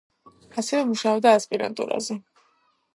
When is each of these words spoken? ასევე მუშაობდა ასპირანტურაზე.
ასევე 0.61 0.79
მუშაობდა 0.93 1.35
ასპირანტურაზე. 1.41 2.21